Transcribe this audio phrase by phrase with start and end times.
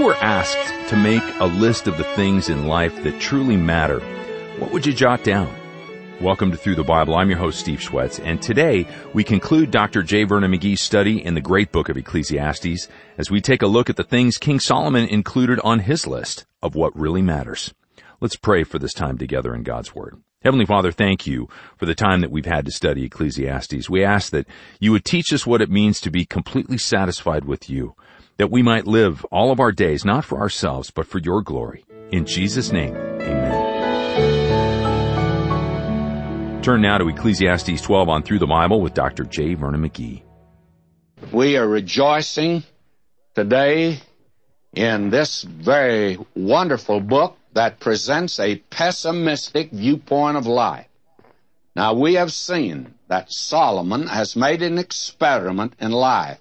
[0.00, 4.00] You were asked to make a list of the things in life that truly matter,
[4.58, 5.54] what would you jot down?
[6.22, 7.14] Welcome to Through the Bible.
[7.14, 10.02] I'm your host, Steve Schwetz, and today we conclude Dr.
[10.02, 10.24] J.
[10.24, 13.96] Vernon McGee's study in the great book of Ecclesiastes as we take a look at
[13.96, 17.74] the things King Solomon included on his list of what really matters.
[18.22, 20.16] Let's pray for this time together in God's Word.
[20.40, 21.46] Heavenly Father, thank you
[21.76, 23.90] for the time that we've had to study Ecclesiastes.
[23.90, 24.46] We ask that
[24.78, 27.94] you would teach us what it means to be completely satisfied with you
[28.40, 31.84] that we might live all of our days not for ourselves, but for your glory.
[32.10, 33.82] In Jesus' name, amen.
[36.62, 39.24] Turn now to Ecclesiastes 12 on Through the Bible with Dr.
[39.24, 39.52] J.
[39.52, 40.22] Vernon McGee.
[41.30, 42.62] We are rejoicing
[43.34, 44.00] today
[44.72, 50.88] in this very wonderful book that presents a pessimistic viewpoint of life.
[51.76, 56.40] Now we have seen that Solomon has made an experiment in life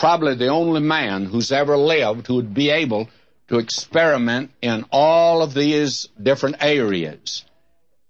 [0.00, 3.06] probably the only man who's ever lived who would be able
[3.48, 7.44] to experiment in all of these different areas.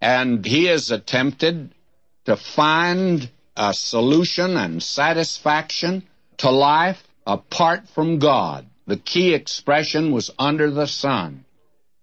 [0.01, 1.75] And he has attempted
[2.27, 6.05] to find a solution and satisfaction
[6.37, 8.67] to life apart from God.
[8.87, 11.45] The key expression was under the sun.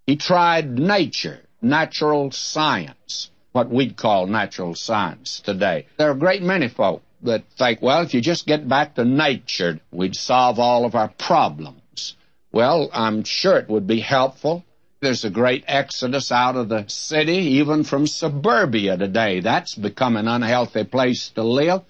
[0.06, 5.88] He tried nature, natural science, what we'd call natural science today.
[5.96, 9.06] There are a great many folk that think, well, if you just get back to
[9.06, 12.16] nature, we'd solve all of our problems.
[12.52, 14.64] Well, I'm sure it would be helpful.
[15.00, 19.42] There's a great exodus out of the city, even from suburbia today.
[19.42, 21.82] That's become an unhealthy place to live.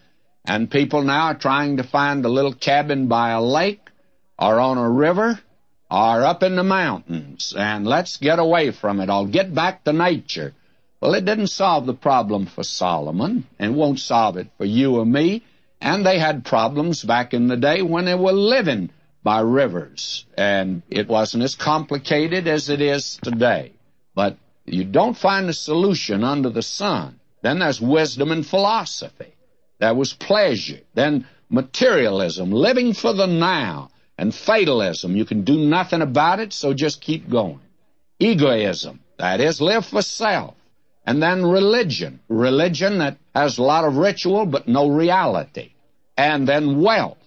[0.45, 3.89] And people now are trying to find a little cabin by a lake
[4.37, 5.39] or on a river
[5.89, 7.53] or up in the mountains.
[7.57, 9.25] And let's get away from it all.
[9.25, 10.53] Get back to nature.
[10.99, 15.05] Well, it didn't solve the problem for Solomon and won't solve it for you or
[15.05, 15.43] me.
[15.79, 18.89] And they had problems back in the day when they were living
[19.23, 20.25] by rivers.
[20.35, 23.73] And it wasn't as complicated as it is today.
[24.15, 27.19] But you don't find a solution under the sun.
[27.43, 29.35] Then there's wisdom and philosophy.
[29.79, 30.79] There was pleasure.
[30.95, 33.91] Then materialism, living for the now.
[34.17, 35.15] And fatalism.
[35.15, 37.59] You can do nothing about it, so just keep going.
[38.19, 38.99] Egoism.
[39.19, 40.55] That is, live for self.
[41.07, 42.19] And then religion.
[42.27, 45.71] Religion that has a lot of ritual but no reality.
[46.17, 47.17] And then wealth.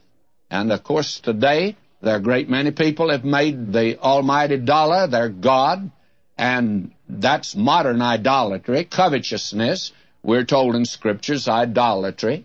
[0.51, 5.07] And of course today, there are a great many people have made the almighty dollar
[5.07, 5.91] their God.
[6.37, 9.93] And that's modern idolatry, covetousness.
[10.23, 12.45] We're told in scriptures idolatry.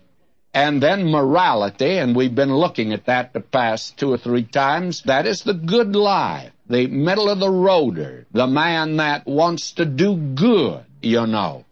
[0.54, 5.02] And then morality, and we've been looking at that the past two or three times.
[5.02, 9.84] That is the good life, the middle of the roader, the man that wants to
[9.84, 11.64] do good you know.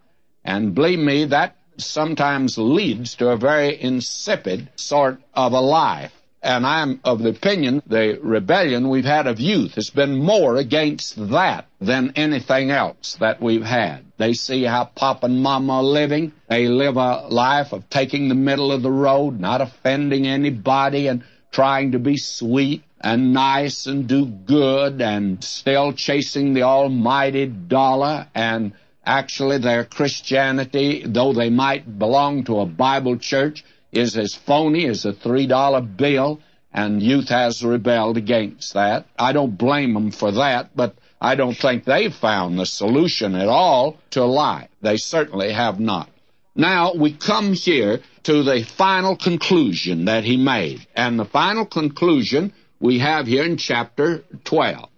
[0.45, 6.13] And believe me, that sometimes leads to a very insipid sort of a life.
[6.43, 11.31] And I'm of the opinion the rebellion we've had of youth has been more against
[11.31, 14.05] that than anything else that we've had.
[14.19, 16.33] They see how Pop and Mama are living.
[16.49, 21.25] They live a life of taking the middle of the road, not offending anybody and
[21.51, 28.27] trying to be sweet and nice and do good and still chasing the almighty dollar
[28.35, 28.73] and
[29.07, 35.05] Actually, their Christianity, though they might belong to a Bible church, is as phony as
[35.05, 36.41] a $3 bill,
[36.73, 39.07] and youth has rebelled against that.
[39.19, 43.49] I don't blame them for that, but I don't think they've found the solution at
[43.49, 44.69] all to life.
[44.83, 46.09] They certainly have not.
[46.57, 50.87] Now, we come here to the final conclusion that he made.
[50.95, 54.89] And the final conclusion we have here in chapter 12.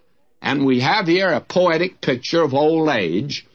[0.42, 3.46] And we have here a poetic picture of old age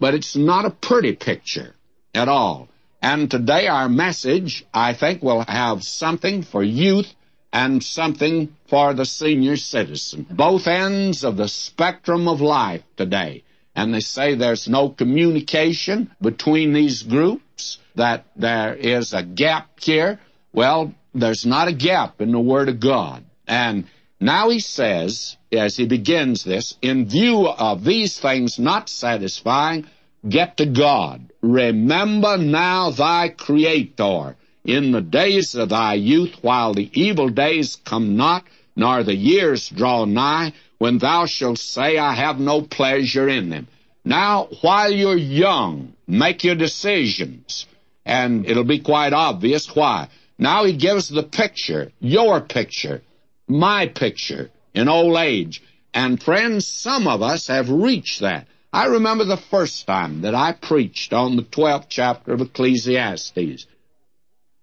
[0.00, 1.74] but it's not a pretty picture
[2.14, 2.68] at all.
[3.02, 7.14] And today our message, I think, will have something for youth
[7.52, 10.26] and something for the senior citizen.
[10.30, 13.44] Both ends of the spectrum of life today.
[13.74, 20.20] And they say there's no communication between these groups, that there is a gap here.
[20.52, 23.24] Well, there's not a gap in the Word of God.
[23.46, 23.86] And
[24.20, 29.86] now he says, as he begins this, in view of these things not satisfying,
[30.28, 31.32] get to God.
[31.40, 38.16] Remember now thy Creator in the days of thy youth, while the evil days come
[38.16, 38.44] not,
[38.76, 43.68] nor the years draw nigh, when thou shalt say, I have no pleasure in them.
[44.04, 47.66] Now, while you're young, make your decisions,
[48.04, 50.08] and it'll be quite obvious why.
[50.38, 53.02] Now he gives the picture, your picture,
[53.50, 55.62] my picture, in old age.
[55.92, 58.46] And friends, some of us have reached that.
[58.72, 63.66] I remember the first time that I preached on the 12th chapter of Ecclesiastes.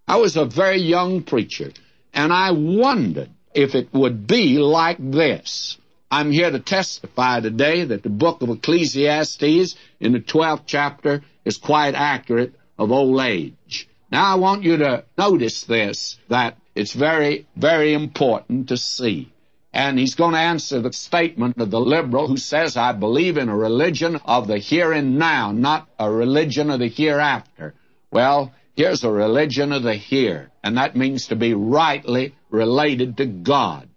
[0.07, 1.73] I was a very young preacher,
[2.13, 5.77] and I wondered if it would be like this.
[6.09, 11.57] I'm here to testify today that the book of Ecclesiastes in the 12th chapter is
[11.57, 13.89] quite accurate of old age.
[14.09, 19.33] Now I want you to notice this, that it's very, very important to see.
[19.73, 23.49] And he's going to answer the statement of the liberal who says, I believe in
[23.49, 27.73] a religion of the here and now, not a religion of the hereafter.
[28.11, 33.25] Well, here's a religion of the here, and that means to be rightly related to
[33.25, 33.89] God.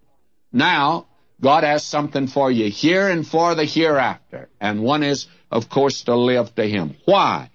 [0.51, 1.05] Now,
[1.39, 6.01] God has something for you here and for the hereafter, and one is, of course,
[6.03, 6.95] to live to Him.
[7.05, 7.50] Why?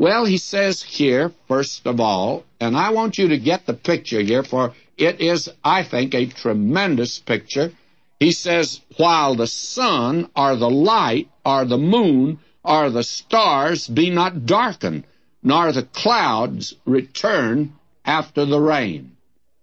[0.00, 4.22] Well, he says here, first of all, and I want you to get the picture
[4.22, 7.72] here, for it is, I think, a tremendous picture.
[8.18, 14.08] He says, while the sun or the light or the moon or the stars be
[14.08, 15.04] not darkened,
[15.42, 19.18] nor the clouds return after the rain.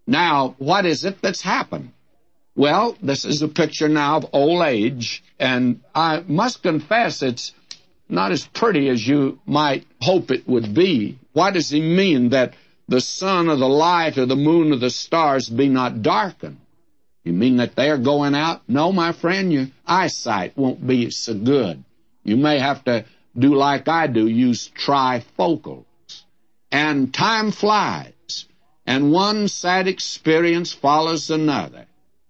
[0.05, 1.93] Now, what is it that's happened?
[2.55, 7.55] Well, this is a picture now of old age, and I must confess it's
[8.07, 11.17] not as pretty as you might hope it would be.
[11.33, 12.53] Why does he mean that
[12.87, 16.59] the sun or the light or the moon or the stars be not darkened?
[17.23, 18.61] You mean that they're going out?
[18.69, 21.83] No, my friend, your eyesight won't be so good.
[22.23, 23.05] You may have to
[23.37, 25.83] do like I do, use trifocals.
[26.71, 28.45] And time flies,
[28.85, 31.85] and one sad experience follows another.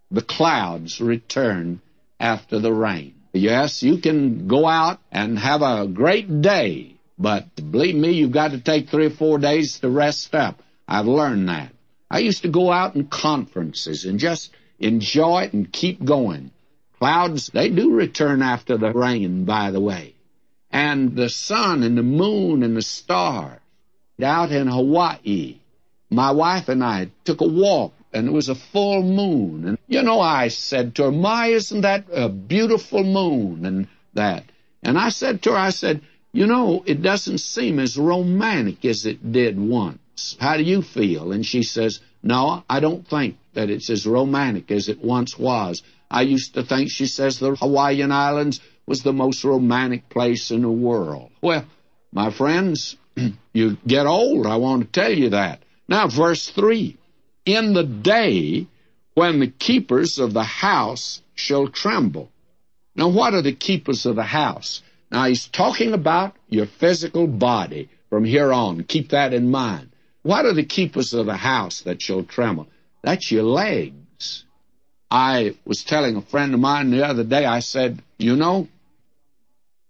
[0.10, 1.82] The clouds return
[2.20, 3.14] after the rain.
[3.34, 8.52] Yes, you can go out and have a great day, but believe me, you've got
[8.52, 10.62] to take three or four days to rest up.
[10.88, 11.74] I've learned that.
[12.10, 16.52] I used to go out in conferences and just enjoy it and keep going.
[17.00, 20.16] Clouds, they do return after the rain, by the way.
[20.72, 23.60] And the sun and the moon and the stars.
[24.22, 25.60] Out in Hawaii,
[26.10, 29.68] my wife and I took a walk and it was a full moon.
[29.68, 33.66] And you know, I said to her, My, isn't that a beautiful moon?
[33.66, 34.46] And that.
[34.82, 36.02] And I said to her, I said,
[36.34, 40.36] You know, it doesn't seem as romantic as it did once.
[40.40, 41.32] How do you feel?
[41.32, 45.84] And she says, No, I don't think that it's as romantic as it once was.
[46.10, 50.62] I used to think, she says, the Hawaiian Islands was the most romantic place in
[50.62, 51.32] the world.
[51.42, 51.66] Well,
[52.14, 52.96] my friends,
[53.54, 55.64] you get old, I want to tell you that.
[55.88, 56.98] Now, verse 3
[57.46, 58.68] in the day
[59.14, 62.32] when the keepers of the house shall tremble.
[62.96, 64.82] Now, what are the keepers of the house?
[65.12, 68.84] Now, he's talking about your physical body from here on.
[68.84, 69.90] Keep that in mind.
[70.24, 72.68] What are the keepers of the house that shall tremble?
[73.02, 74.44] That's your legs.
[75.10, 78.68] I was telling a friend of mine the other day, I said, you know,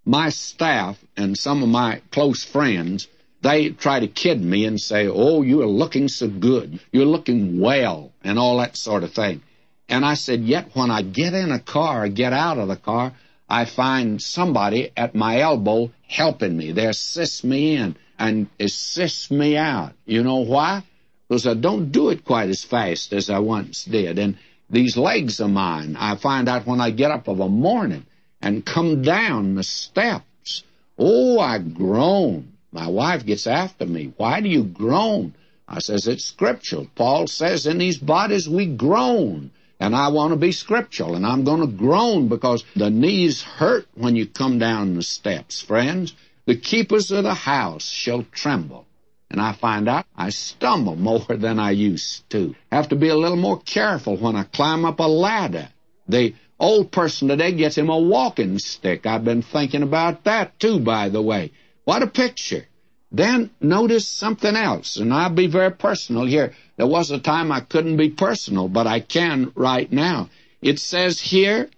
[0.05, 3.07] my staff and some of my close friends
[3.41, 6.79] they try to kid me and say, oh, you are looking so good.
[6.91, 9.41] You're looking well, and all that sort of thing.
[9.87, 12.75] And I said, yet when I get in a car or get out of the
[12.75, 13.13] car,
[13.49, 16.71] I find somebody at my elbow helping me.
[16.71, 19.93] They assist me in and assist me out.
[20.05, 20.83] You know why?
[21.27, 24.19] Because I don't do it quite as fast as I once did.
[24.19, 24.37] And
[24.69, 28.05] these legs of mine, I find out when I get up of a morning
[28.41, 30.63] and come down the steps,
[30.97, 32.53] oh, I groan.
[32.71, 34.13] My wife gets after me.
[34.17, 35.33] Why do you groan?
[35.67, 36.87] I says, it's scriptural.
[36.95, 39.51] Paul says in these bodies we groan.
[39.79, 43.87] And I want to be scriptural, and I'm going to groan because the knees hurt
[43.93, 46.15] when you come down the steps, friends.
[46.45, 48.87] The keepers of the house shall tremble.
[49.29, 52.55] And I find out I stumble more than I used to.
[52.71, 55.69] Have to be a little more careful when I climb up a ladder.
[56.07, 59.05] The old person today gets him a walking stick.
[59.05, 61.51] I've been thinking about that too, by the way.
[61.83, 62.65] What a picture.
[63.11, 66.53] Then notice something else, and I'll be very personal here.
[66.75, 70.29] There was a time I couldn't be personal, but I can right now.
[70.61, 71.69] It says here,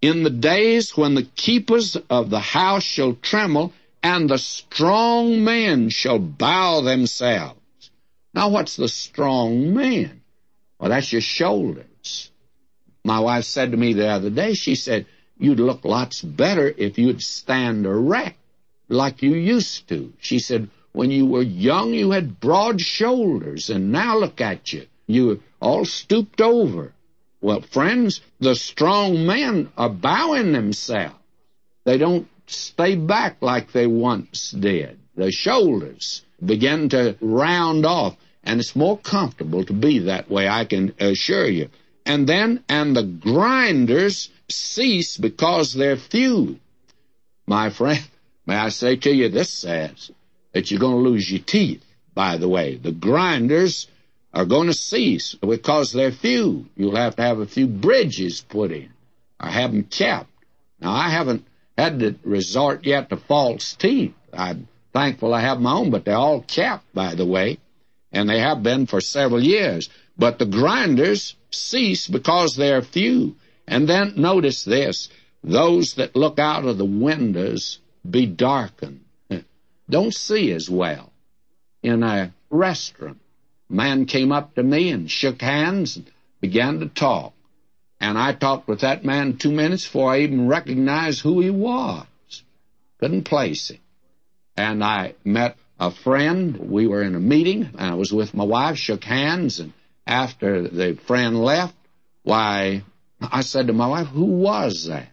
[0.00, 5.90] in the days when the keepers of the house shall tremble, and the strong men
[5.90, 7.58] shall bow themselves.
[8.32, 10.20] Now, what's the strong man?
[10.78, 12.30] Well, that's your shoulders.
[13.04, 15.06] My wife said to me the other day, she said,
[15.36, 18.37] You'd look lots better if you'd stand erect
[18.88, 20.12] like you used to.
[20.18, 24.86] She said, when you were young, you had broad shoulders, and now look at you.
[25.06, 26.92] You're all stooped over.
[27.40, 31.14] Well, friends, the strong men are bowing themselves.
[31.84, 34.98] They don't stay back like they once did.
[35.14, 40.64] The shoulders begin to round off, and it's more comfortable to be that way, I
[40.64, 41.68] can assure you.
[42.04, 46.58] And then, and the grinders cease because they're few.
[47.46, 48.02] My friend,
[48.48, 50.10] May I say to you, this says
[50.52, 52.76] that you're going to lose your teeth, by the way.
[52.76, 53.88] The grinders
[54.32, 56.64] are going to cease because they're few.
[56.74, 58.88] You'll have to have a few bridges put in
[59.38, 60.30] or have them kept.
[60.80, 61.44] Now, I haven't
[61.76, 64.14] had to resort yet to false teeth.
[64.32, 67.58] I'm thankful I have my own, but they're all capped, by the way,
[68.12, 69.90] and they have been for several years.
[70.16, 73.36] But the grinders cease because they're few.
[73.66, 75.10] And then notice this
[75.44, 79.04] those that look out of the windows be darkened,
[79.88, 81.12] don't see as well.
[81.82, 83.18] In a restaurant,
[83.70, 86.10] a man came up to me and shook hands and
[86.40, 87.32] began to talk.
[88.00, 92.06] And I talked with that man two minutes before I even recognized who he was.
[93.00, 93.80] Couldn't place him.
[94.56, 96.56] And I met a friend.
[96.56, 99.72] We were in a meeting, I was with my wife, shook hands, and
[100.06, 101.74] after the friend left,
[102.22, 102.82] why,
[103.20, 105.08] I said to my wife, who was that?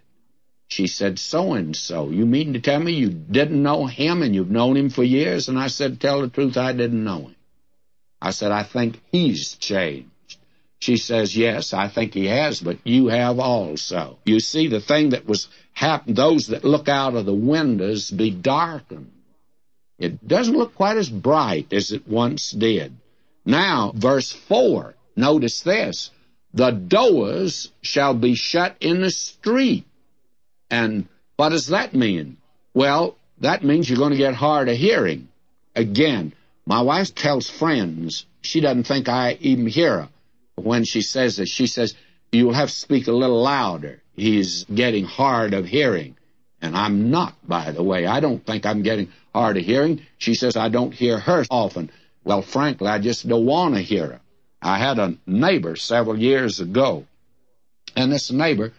[0.75, 2.09] She said, so and so.
[2.09, 5.47] You mean to tell me you didn't know him and you've known him for years?
[5.47, 7.35] And I said, tell the truth, I didn't know him.
[8.21, 10.09] I said, I think he's changed.
[10.79, 14.19] She says, Yes, I think he has, but you have also.
[14.25, 18.29] You see, the thing that was happened, those that look out of the windows be
[18.29, 19.13] darkened.
[19.97, 22.97] It doesn't look quite as bright as it once did.
[23.45, 26.11] Now, verse 4, notice this.
[26.53, 29.85] The doors shall be shut in the street.
[30.69, 31.07] And
[31.37, 32.37] what does that mean?
[32.73, 35.29] Well, that means you're going to get hard of hearing.
[35.75, 36.33] Again,
[36.65, 40.09] my wife tells friends she doesn't think I even hear her
[40.55, 41.49] when she says this.
[41.49, 41.95] She says,
[42.31, 44.01] You'll have to speak a little louder.
[44.13, 46.17] He's getting hard of hearing.
[46.61, 48.05] And I'm not, by the way.
[48.05, 50.01] I don't think I'm getting hard of hearing.
[50.17, 51.91] She says I don't hear her often.
[52.23, 54.21] Well, frankly, I just don't want to hear her.
[54.61, 57.05] I had a neighbor several years ago,
[57.95, 58.73] and this neighbor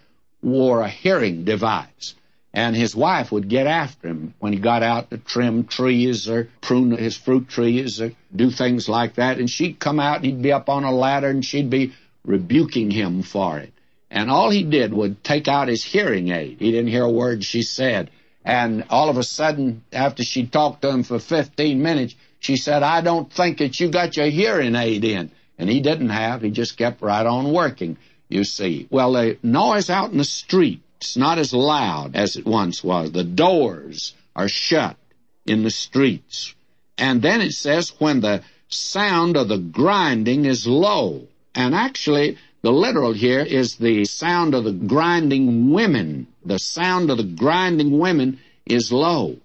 [0.47, 2.15] wore a hearing device.
[2.55, 6.49] And his wife would get after him when he got out to trim trees or
[6.63, 9.39] prune his fruit trees or do things like that.
[9.39, 11.93] And she'd come out and he'd be up on a ladder and she'd be
[12.25, 13.73] rebuking him for it.
[14.11, 16.59] And all he did would take out his hearing aid.
[16.61, 18.11] He didn't hear a word she said.
[18.45, 22.85] And all of a sudden, after she talked to him for 15 minutes, she said,
[22.85, 25.33] I don't think that you got your hearing aid in.
[25.59, 26.43] And he didn't have.
[26.43, 28.87] He just kept right on working, you see.
[28.91, 30.81] Well, the noise out in the street
[31.17, 33.13] not as loud as it once was.
[33.13, 34.97] The doors are shut
[35.45, 36.55] in the streets.
[36.99, 41.27] And then it says when the sound of the grinding is low.
[41.55, 46.27] And actually, the literal here is the sound of the grinding women.
[46.45, 49.37] The sound of the grinding women is low.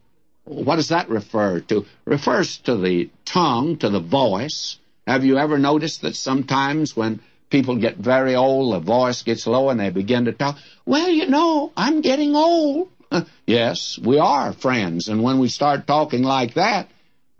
[0.45, 1.85] What does that refer to?
[2.05, 4.77] Refers to the tongue, to the voice.
[5.05, 7.19] Have you ever noticed that sometimes when
[7.51, 10.57] people get very old, the voice gets low, and they begin to talk.
[10.85, 12.89] Well, you know, I'm getting old.
[13.45, 16.89] yes, we are friends, and when we start talking like that,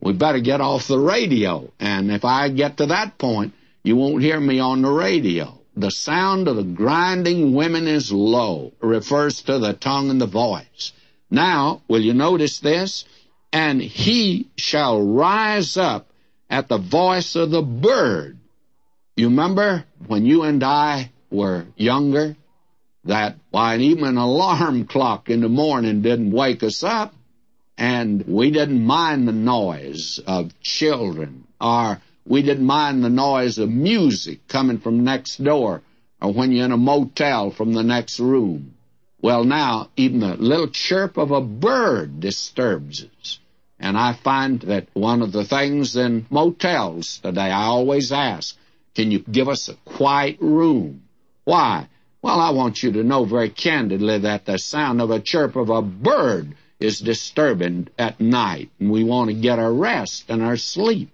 [0.01, 1.71] we better get off the radio.
[1.79, 3.53] And if I get to that point,
[3.83, 5.59] you won't hear me on the radio.
[5.75, 10.91] The sound of the grinding women is low, refers to the tongue and the voice.
[11.29, 13.05] Now, will you notice this?
[13.53, 16.07] And he shall rise up
[16.49, 18.37] at the voice of the bird
[19.21, 22.35] you remember when you and I were younger
[23.05, 27.13] that why even an alarm clock in the morning didn't wake us up
[27.77, 33.69] and we didn't mind the noise of children or we didn't mind the noise of
[33.69, 35.83] music coming from next door
[36.19, 38.73] or when you're in a motel from the next room.
[39.21, 43.39] Well, now, even the little chirp of a bird disturbs us.
[43.79, 48.55] And I find that one of the things in motels today, I always ask,
[48.95, 51.03] can you give us a quiet room?
[51.43, 51.87] Why?
[52.21, 55.69] Well, I want you to know very candidly that the sound of a chirp of
[55.69, 60.57] a bird is disturbing at night, and we want to get our rest and our
[60.57, 61.09] sleep.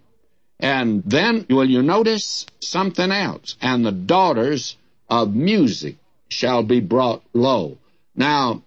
[0.60, 3.55] And then, will you notice something else?
[3.62, 4.75] And the daughters
[5.10, 5.98] of music
[6.29, 7.77] shall be brought low.
[8.15, 8.63] Now,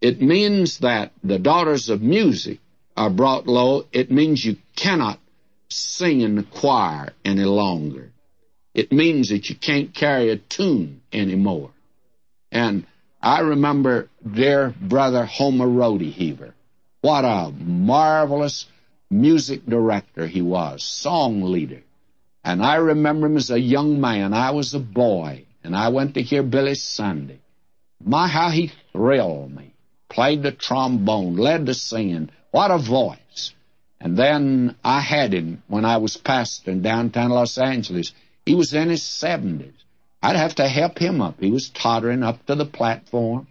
[0.00, 2.58] it means that the daughters of music
[2.96, 3.86] are brought low.
[3.92, 5.20] It means you cannot
[5.68, 8.10] sing in the choir any longer.
[8.78, 11.72] It means that you can't carry a tune anymore.
[12.52, 12.86] And
[13.20, 16.52] I remember dear brother Homer Rodeheaver.
[17.00, 18.66] What a marvelous
[19.10, 21.82] music director he was, song leader.
[22.44, 24.32] And I remember him as a young man.
[24.32, 27.40] I was a boy, and I went to hear Billy Sunday.
[28.00, 29.74] My, how he thrilled me.
[30.08, 32.30] Played the trombone, led the singing.
[32.52, 33.54] What a voice.
[34.00, 38.12] And then I had him when I was pastor in downtown Los Angeles.
[38.48, 39.74] He was in his 70s.
[40.22, 41.38] I'd have to help him up.
[41.38, 43.46] He was tottering up to the platform.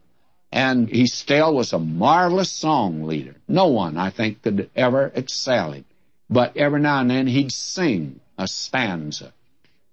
[0.51, 3.35] And he still was a marvelous song leader.
[3.47, 5.85] No one, I think, could ever excel him.
[6.31, 9.33] But every now and then he'd sing a stanza.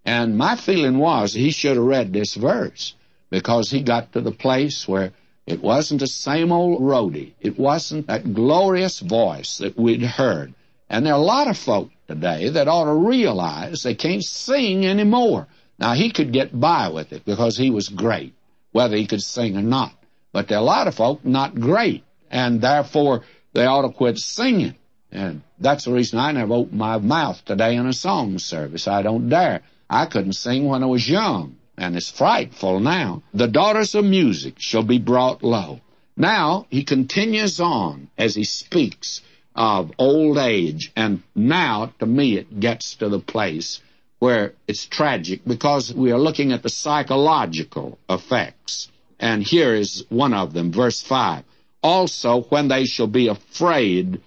[0.07, 2.95] And my feeling was he should have read this verse
[3.29, 5.13] because he got to the place where
[5.47, 7.35] it wasn't the same old Rody.
[7.43, 10.55] It wasn't that glorious voice that we'd heard.
[10.89, 14.87] And there are a lot of folk today that ought to realize they can't sing
[14.87, 15.47] anymore.
[15.79, 18.35] Now, he could get by with it because he was great,
[18.73, 19.93] whether he could sing or not.
[20.33, 24.19] But there are a lot of folk not great, and therefore they ought to quit
[24.19, 24.75] singing.
[25.11, 28.89] And that's the reason I never open my mouth today in a song service.
[28.89, 29.63] I don't dare.
[29.89, 33.23] I couldn't sing when I was young, and it's frightful now.
[33.33, 35.81] The daughters of music shall be brought low.
[36.17, 39.21] Now he continues on as he speaks
[39.55, 43.81] of old age, and now to me it gets to the place
[44.19, 48.89] where it's tragic because we are looking at the psychological effects.
[49.21, 51.45] And here is one of them, verse 5.
[51.83, 54.21] Also, when they shall be afraid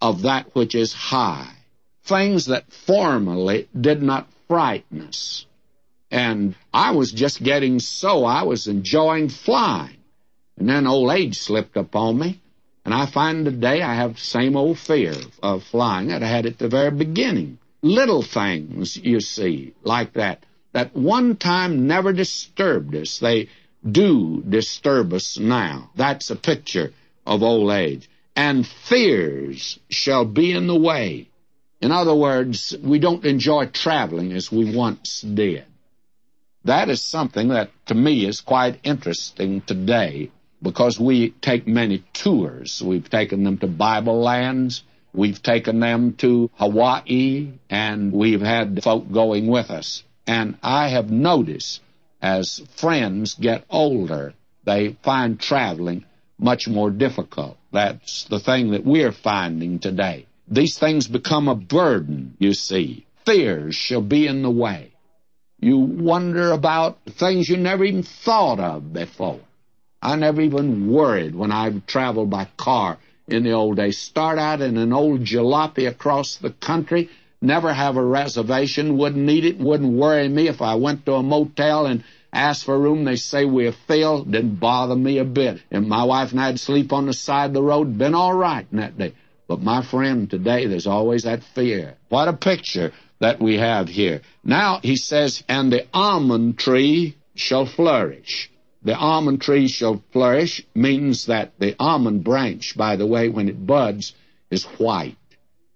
[0.00, 1.50] of that which is high.
[2.02, 5.46] Things that formerly did not frighten us.
[6.10, 9.96] And I was just getting so, I was enjoying flying.
[10.58, 12.40] And then old age slipped upon me,
[12.84, 16.46] and I find today I have the same old fear of flying that I had
[16.46, 17.58] at the very beginning.
[17.82, 23.48] Little things, you see, like that, that one time never disturbed us, they
[23.90, 25.90] do disturb us now.
[25.94, 26.92] That's a picture
[27.26, 31.28] of old age and fears shall be in the way.
[31.80, 35.64] In other words, we don't enjoy traveling as we once did.
[36.64, 40.30] That is something that to me is quite interesting today
[40.64, 42.82] because we take many tours.
[42.84, 49.12] We've taken them to Bible lands, we've taken them to Hawaii, and we've had folk
[49.12, 50.02] going with us.
[50.26, 51.80] And I have noticed
[52.20, 56.06] as friends get older, they find traveling
[56.38, 57.58] much more difficult.
[57.70, 60.26] That's the thing that we're finding today.
[60.48, 63.06] These things become a burden, you see.
[63.26, 64.92] Fears shall be in the way.
[65.60, 69.40] You wonder about things you never even thought of before.
[70.04, 73.96] I never even worried when I traveled by car in the old days.
[73.96, 77.08] Start out in an old jalopy across the country,
[77.40, 81.22] never have a reservation, wouldn't need it, wouldn't worry me if I went to a
[81.22, 84.30] motel and asked for a room, they say we're filled.
[84.30, 85.62] Didn't bother me a bit.
[85.70, 88.66] And my wife and I'd sleep on the side of the road, been all right
[88.70, 89.14] in that day.
[89.46, 91.94] But my friend, today there's always that fear.
[92.08, 94.22] What a picture that we have here.
[94.42, 98.50] Now he says, and the almond tree shall flourish.
[98.84, 103.66] The almond tree shall flourish means that the almond branch, by the way, when it
[103.66, 104.12] buds,
[104.50, 105.16] is white.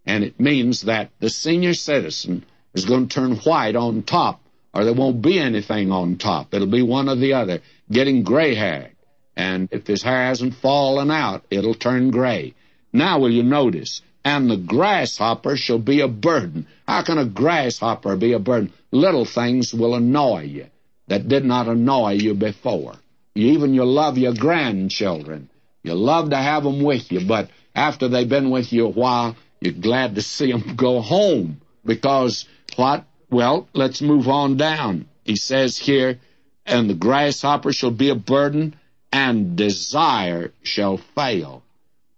[0.04, 2.44] And it means that the senior citizen
[2.74, 4.42] is going to turn white on top
[4.74, 6.52] or there won't be anything on top.
[6.52, 8.94] It'll be one or the other, getting gray haired.
[9.34, 12.54] And if his hair hasn't fallen out, it'll turn gray.
[12.92, 14.02] Now will you notice?
[14.24, 16.66] And the grasshopper shall be a burden.
[16.86, 18.72] How can a grasshopper be a burden?
[18.90, 20.66] Little things will annoy you
[21.08, 22.94] that did not annoy you before.
[23.34, 25.50] You, even you love your grandchildren.
[25.82, 29.36] You love to have them with you, but after they've been with you a while,
[29.60, 33.04] you're glad to see them go home because what?
[33.30, 35.06] Well, let's move on down.
[35.24, 36.18] He says here,
[36.64, 38.76] and the grasshopper shall be a burden,
[39.12, 41.62] and desire shall fail.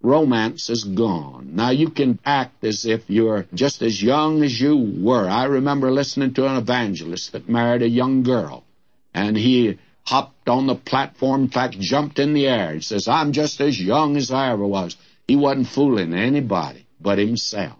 [0.03, 1.51] Romance is gone.
[1.55, 5.29] Now you can act as if you're just as young as you were.
[5.29, 8.65] I remember listening to an evangelist that married a young girl,
[9.15, 12.75] and he hopped on the platform, in fact, jumped in the air.
[12.75, 14.97] He says, I'm just as young as I ever was.
[15.27, 17.79] He wasn't fooling anybody but himself,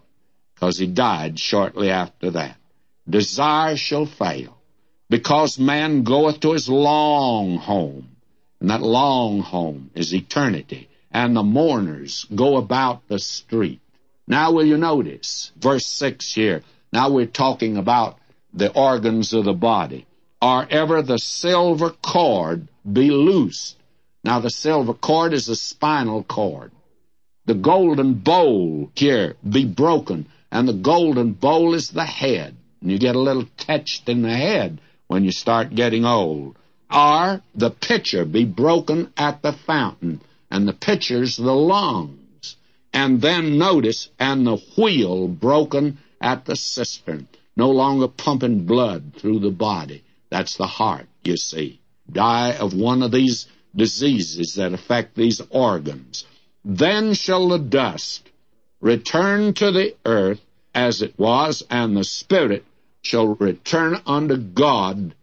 [0.55, 2.57] because he died shortly after that
[3.09, 4.57] desire shall fail,
[5.09, 8.15] because man goeth to his long home,
[8.59, 13.81] and that long home is eternity, and the mourners go about the street.
[14.27, 16.63] Now will you notice, verse 6 here,
[16.93, 18.17] now we're talking about
[18.53, 20.05] the organs of the body.
[20.41, 23.77] Are ever the silver cord be loosed?
[24.23, 26.71] Now the silver cord is the spinal cord.
[27.45, 32.97] The golden bowl here be broken, and the golden bowl is the head and you
[32.97, 36.55] get a little touched in the head when you start getting old.
[36.91, 42.57] Or the pitcher be broken at the fountain, and the pitcher's the lungs.
[42.91, 49.39] And then notice, and the wheel broken at the cistern, no longer pumping blood through
[49.39, 50.03] the body.
[50.31, 51.81] That's the heart, you see.
[52.09, 56.25] Die of one of these diseases that affect these organs.
[56.63, 58.23] Then shall the dust
[58.79, 60.39] return to the earth
[60.73, 62.63] as it was, and the spirit
[63.01, 65.13] shall return unto God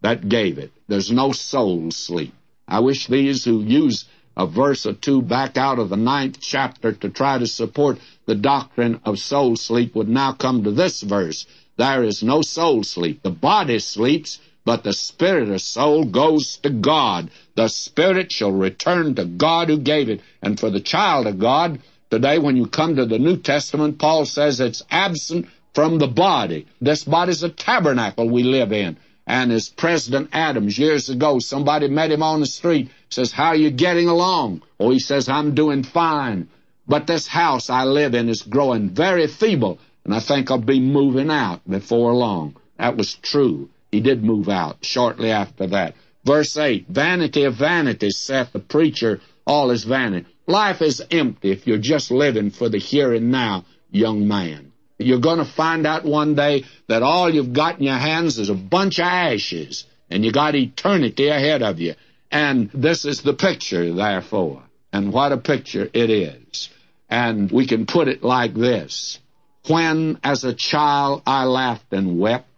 [0.00, 0.72] that gave it.
[0.88, 2.32] There's no soul sleep.
[2.66, 6.92] I wish these who use a verse or two back out of the ninth chapter
[6.92, 11.46] to try to support the doctrine of soul sleep would now come to this verse
[11.76, 13.22] there is no soul sleep.
[13.22, 17.30] The body sleeps, but the spirit or soul goes to God.
[17.54, 20.20] The spirit shall return to God who gave it.
[20.42, 24.24] And for the child of God, today when you come to the New Testament, Paul
[24.24, 26.66] says it's absent from the body.
[26.80, 28.96] This body's a tabernacle we live in.
[29.26, 33.56] And as President Adams years ago, somebody met him on the street, says, How are
[33.56, 34.62] you getting along?
[34.78, 36.48] Oh, he says, I'm doing fine.
[36.86, 40.80] But this house I live in is growing very feeble, and I think I'll be
[40.80, 42.56] moving out before long.
[42.78, 43.70] That was true.
[43.94, 45.94] He did move out shortly after that.
[46.24, 50.26] Verse 8 Vanity of vanities, saith the preacher, all is vanity.
[50.48, 54.72] Life is empty if you're just living for the here and now, young man.
[54.98, 58.48] You're going to find out one day that all you've got in your hands is
[58.48, 61.94] a bunch of ashes, and you got eternity ahead of you.
[62.32, 64.64] And this is the picture, therefore.
[64.92, 66.68] And what a picture it is.
[67.08, 69.20] And we can put it like this.
[69.68, 72.48] When as a child I laughed and wept,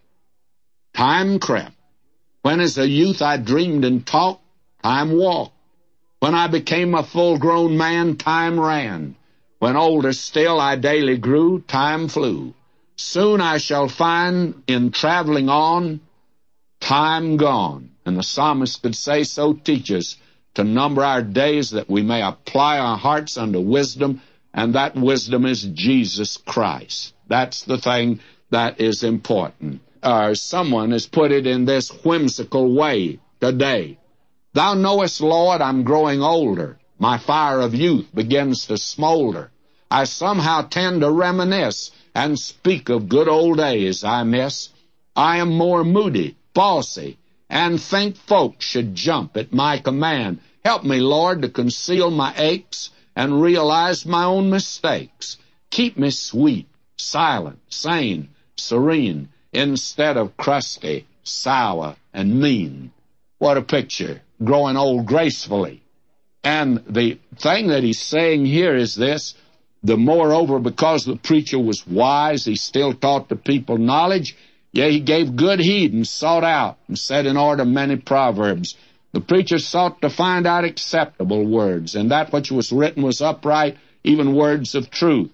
[0.96, 1.72] time crept.
[2.42, 4.42] When as a youth I dreamed and talked,
[4.82, 5.52] time walked.
[6.20, 9.16] When I became a full grown man, time ran.
[9.58, 12.54] When older still I daily grew, time flew.
[12.96, 16.00] Soon I shall find in traveling on,
[16.80, 17.90] time gone.
[18.06, 20.16] And the psalmist could say, so teach us
[20.54, 24.22] to number our days that we may apply our hearts unto wisdom,
[24.54, 27.12] and that wisdom is Jesus Christ.
[27.28, 29.82] That's the thing that is important.
[30.02, 33.98] Or someone has put it in this whimsical way today.
[34.52, 36.78] Thou knowest, Lord, I'm growing older.
[36.98, 39.50] My fire of youth begins to smolder.
[39.90, 44.70] I somehow tend to reminisce and speak of good old days I miss.
[45.14, 50.40] I am more moody, bossy, and think folks should jump at my command.
[50.64, 55.36] Help me, Lord, to conceal my aches and realize my own mistakes.
[55.70, 62.92] Keep me sweet, silent, sane, serene, instead of crusty, sour, and mean.
[63.38, 65.82] What a picture growing old gracefully.
[66.44, 69.34] And the thing that he's saying here is this
[69.82, 74.36] the moreover, because the preacher was wise, he still taught the people knowledge.
[74.72, 78.76] Yea, he gave good heed and sought out and set in order many proverbs.
[79.12, 83.76] The preacher sought to find out acceptable words, and that which was written was upright,
[84.02, 85.30] even words of truth.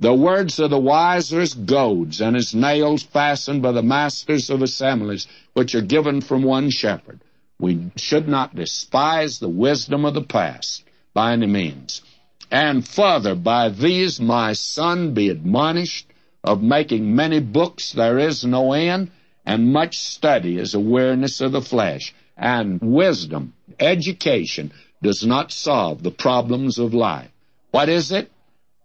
[0.00, 4.48] The words of the wise are as goads, and as nails fastened by the masters
[4.48, 7.20] of assemblies, which are given from one shepherd.
[7.58, 10.84] We should not despise the wisdom of the past
[11.14, 12.02] by any means.
[12.48, 16.06] And further, by these my son be admonished,
[16.44, 19.10] of making many books there is no end,
[19.44, 22.14] and much study is awareness of the flesh.
[22.36, 24.70] And wisdom, education,
[25.02, 27.30] does not solve the problems of life.
[27.72, 28.30] What is it?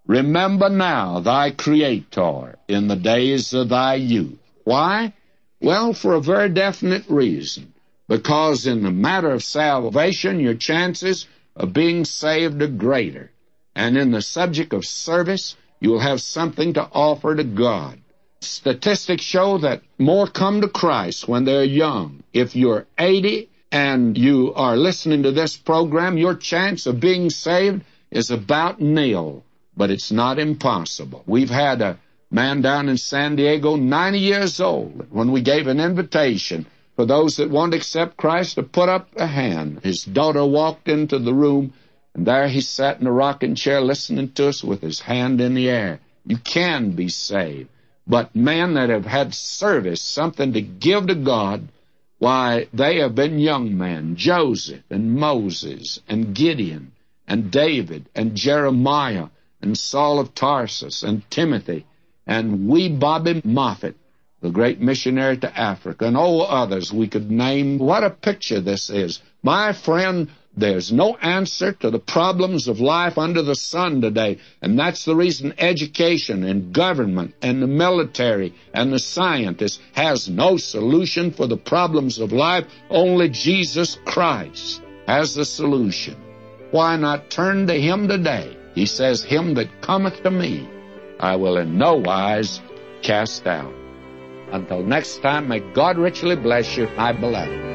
[0.07, 4.39] Remember now thy Creator in the days of thy youth.
[4.65, 5.13] Why?
[5.61, 7.73] Well, for a very definite reason
[8.07, 13.31] because in the matter of salvation, your chances of being saved are greater.
[13.75, 17.99] And in the subject of service, you will have something to offer to God.
[18.41, 22.23] Statistics show that more come to Christ when they're young.
[22.33, 27.83] If you're 80 and you are listening to this program, your chance of being saved
[28.11, 29.43] is about nil,
[29.75, 31.23] but it's not impossible.
[31.25, 35.79] We've had a man down in San Diego, 90 years old, when we gave an
[35.79, 39.79] invitation for those that want to accept Christ to put up a hand.
[39.83, 41.73] His daughter walked into the room,
[42.13, 45.53] and there he sat in a rocking chair listening to us with his hand in
[45.53, 45.99] the air.
[46.25, 47.69] You can be saved.
[48.05, 51.67] But men that have had service, something to give to God,
[52.19, 56.91] why, they have been young men, Joseph and Moses and Gideon
[57.27, 59.27] and David and Jeremiah
[59.63, 61.87] and Saul of Tarsus and Timothy
[62.27, 63.95] and wee Bobby Moffat
[64.43, 67.77] the great missionary to Africa, and all others we could name.
[67.77, 69.21] What a picture this is.
[69.41, 74.77] My friend, there's no answer to the problems of life under the sun today, and
[74.77, 81.31] that's the reason education and government and the military and the scientists has no solution
[81.31, 82.65] for the problems of life.
[82.89, 86.17] Only Jesus Christ has the solution.
[86.71, 88.57] Why not turn to Him today?
[88.73, 90.67] He says, Him that cometh to me,
[91.19, 92.61] I will in no wise
[93.01, 93.73] cast out.
[94.51, 97.73] Until next time, may God richly bless you, my beloved.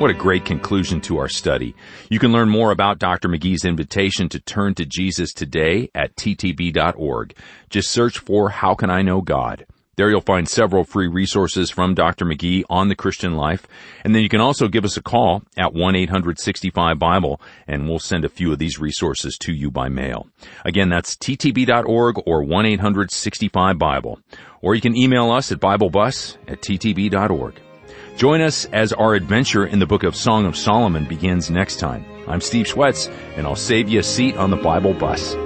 [0.00, 1.74] What a great conclusion to our study.
[2.08, 3.28] You can learn more about Dr.
[3.28, 7.36] McGee's invitation to turn to Jesus today at ttb.org.
[7.68, 9.66] Just search for How Can I Know God?
[10.00, 12.24] There you'll find several free resources from Dr.
[12.24, 13.66] McGee on the Christian life.
[14.02, 18.30] And then you can also give us a call at 1-865-BIBLE and we'll send a
[18.30, 20.26] few of these resources to you by mail.
[20.64, 24.18] Again, that's ttb.org or 1-865-BIBLE.
[24.62, 27.60] Or you can email us at BibleBus at ttb.org.
[28.16, 32.06] Join us as our adventure in the book of Song of Solomon begins next time.
[32.26, 35.36] I'm Steve Schwetz and I'll save you a seat on the Bible bus.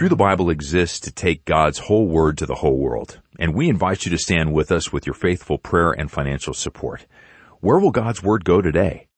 [0.00, 3.68] Through the Bible exists to take God's whole word to the whole world, and we
[3.68, 7.04] invite you to stand with us with your faithful prayer and financial support.
[7.60, 9.09] Where will God's word go today?